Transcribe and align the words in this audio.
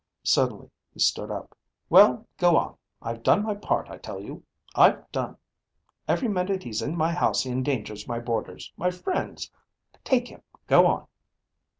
Suddenly 0.23 0.71
he 0.91 0.99
stood 0.99 1.29
up. 1.29 1.55
"Well, 1.87 2.25
go 2.39 2.57
on. 2.57 2.75
I've 3.03 3.21
done 3.21 3.43
my 3.43 3.53
part, 3.53 3.87
I 3.87 3.99
tell 3.99 4.19
you. 4.19 4.41
I've 4.73 5.11
done. 5.11 5.37
Every 6.07 6.27
minute 6.27 6.63
he's 6.63 6.81
in 6.81 6.97
my 6.97 7.11
house 7.13 7.43
he 7.43 7.51
endangers 7.51 8.07
my 8.07 8.17
boarders, 8.19 8.73
my 8.77 8.89
friends. 8.89 9.51
Take 10.03 10.27
him. 10.29 10.41
Go 10.65 10.87
on." 10.87 11.05